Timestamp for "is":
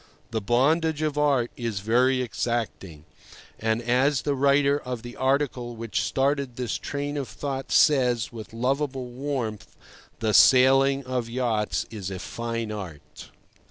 1.55-1.81, 11.91-12.09